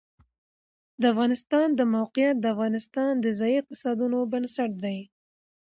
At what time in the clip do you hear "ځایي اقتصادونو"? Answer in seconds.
3.39-4.17